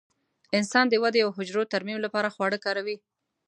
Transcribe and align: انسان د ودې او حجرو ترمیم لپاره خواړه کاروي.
انسان 0.59 0.85
د 0.89 0.93
ودې 1.03 1.21
او 1.25 1.31
حجرو 1.37 1.69
ترمیم 1.73 1.99
لپاره 2.05 2.33
خواړه 2.35 2.57
کاروي. 2.65 2.97